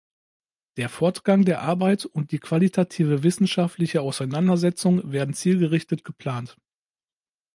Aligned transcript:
Der 0.77 0.89
Fortgang 0.89 1.45
der 1.45 1.61
Arbeit 1.61 2.05
und 2.07 2.31
die 2.31 2.39
qualitative 2.39 3.21
wissenschaftliche 3.21 4.01
Auseinandersetzung 4.01 5.11
werden 5.11 5.35
zielgerichtet 5.35 6.03
geplant. 6.03 6.57